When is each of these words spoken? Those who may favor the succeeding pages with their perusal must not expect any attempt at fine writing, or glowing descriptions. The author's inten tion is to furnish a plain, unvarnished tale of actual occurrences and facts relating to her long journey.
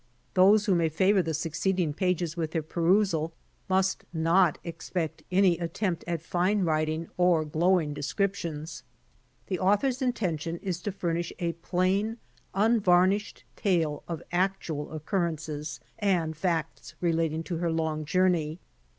Those 0.33 0.65
who 0.65 0.73
may 0.73 0.89
favor 0.89 1.21
the 1.21 1.31
succeeding 1.35 1.93
pages 1.93 2.35
with 2.35 2.53
their 2.53 2.63
perusal 2.63 3.33
must 3.69 4.03
not 4.11 4.57
expect 4.63 5.21
any 5.31 5.59
attempt 5.59 6.03
at 6.07 6.23
fine 6.23 6.63
writing, 6.63 7.07
or 7.17 7.45
glowing 7.45 7.93
descriptions. 7.93 8.81
The 9.45 9.59
author's 9.59 9.99
inten 9.99 10.39
tion 10.39 10.57
is 10.63 10.81
to 10.81 10.91
furnish 10.91 11.31
a 11.37 11.51
plain, 11.53 12.17
unvarnished 12.55 13.43
tale 13.55 14.01
of 14.07 14.23
actual 14.31 14.91
occurrences 14.91 15.79
and 15.99 16.35
facts 16.35 16.95
relating 16.99 17.43
to 17.43 17.57
her 17.57 17.71
long 17.71 18.03
journey. 18.03 18.57